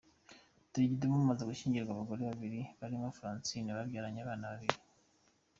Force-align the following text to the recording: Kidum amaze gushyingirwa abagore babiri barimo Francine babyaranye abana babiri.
Kidum 0.73 1.13
amaze 1.21 1.41
gushyingirwa 1.49 1.91
abagore 1.93 2.21
babiri 2.29 2.59
barimo 2.79 3.07
Francine 3.17 3.69
babyaranye 3.77 4.19
abana 4.21 4.45
babiri. 4.51 4.77